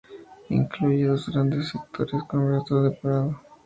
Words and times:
Incluye 0.49 1.05
dos 1.05 1.29
grandes 1.29 1.67
sectores 1.69 2.23
con 2.27 2.51
restos 2.51 2.81
de 2.81 2.89
empedrado. 2.89 3.39